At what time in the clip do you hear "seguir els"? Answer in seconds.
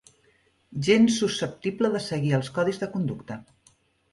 2.07-2.51